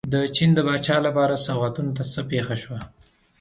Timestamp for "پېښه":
2.31-2.55